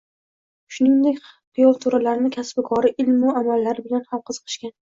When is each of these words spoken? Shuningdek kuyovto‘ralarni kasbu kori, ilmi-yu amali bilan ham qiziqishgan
Shuningdek 0.77 1.19
kuyovto‘ralarni 1.27 2.33
kasbu 2.39 2.65
kori, 2.71 2.93
ilmi-yu 3.05 3.37
amali 3.47 3.77
bilan 3.85 4.07
ham 4.11 4.29
qiziqishgan 4.33 4.77